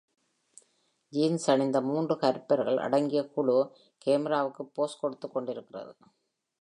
[1.13, 3.57] Jeans அணிந்த மூன்று கருப்பர்கள் அடங்கிய குழு
[4.05, 5.93] கேமராவுக்கு போஸ் கொடுத்துக்கொண்டிருக்கிறது.